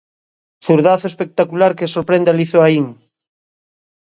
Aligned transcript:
Zurdazo 0.67 1.05
espectacular 1.09 1.71
que 1.77 1.91
sorprende 1.95 2.29
a 2.31 2.35
Lizoaín. 2.35 2.87